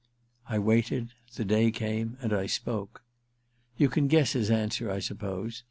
[0.27, 3.03] * I waited— the day came, and I spoke.
[3.77, 5.59] You can guess his answer, I suppose.